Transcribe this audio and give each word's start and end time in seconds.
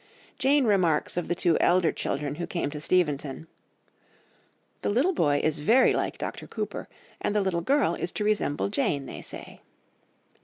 Jane 0.39 0.65
remarks 0.65 1.15
of 1.15 1.27
the 1.27 1.35
two 1.35 1.59
elder 1.59 1.91
children 1.91 2.37
who 2.41 2.47
came 2.47 2.71
to 2.71 2.79
Steventon, 2.79 3.45
"the 4.81 4.89
little 4.89 5.13
boy 5.13 5.39
is 5.43 5.59
very 5.59 5.93
like 5.93 6.17
Dr. 6.17 6.47
Cooper, 6.47 6.89
and 7.21 7.35
the 7.35 7.41
little 7.41 7.61
girl 7.61 7.93
is 7.93 8.11
to 8.13 8.23
resemble 8.23 8.69
Jane, 8.69 9.05
they 9.05 9.21
say." 9.21 9.61